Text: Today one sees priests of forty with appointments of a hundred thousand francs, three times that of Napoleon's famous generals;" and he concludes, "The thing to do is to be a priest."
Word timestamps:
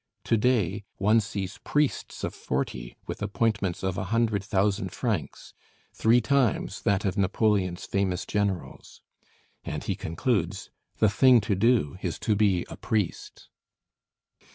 Today 0.23 0.83
one 0.97 1.21
sees 1.21 1.59
priests 1.63 2.23
of 2.23 2.33
forty 2.33 2.95
with 3.05 3.21
appointments 3.21 3.83
of 3.83 3.99
a 3.99 4.05
hundred 4.05 4.43
thousand 4.43 4.91
francs, 4.91 5.53
three 5.93 6.19
times 6.19 6.81
that 6.81 7.05
of 7.05 7.19
Napoleon's 7.19 7.85
famous 7.85 8.25
generals;" 8.25 9.03
and 9.63 9.83
he 9.83 9.93
concludes, 9.93 10.71
"The 10.97 11.07
thing 11.09 11.39
to 11.41 11.53
do 11.53 11.97
is 12.01 12.17
to 12.17 12.35
be 12.35 12.65
a 12.67 12.77
priest." 12.77 13.49